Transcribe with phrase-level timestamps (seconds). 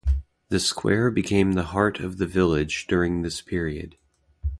[0.49, 3.97] The Square became the heart of the village during this building period.